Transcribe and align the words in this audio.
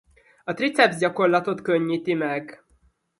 A 0.43 0.53
tricepszgyakorlatot 0.53 1.61
könnyíti 1.61 2.13
meg. 2.13 2.65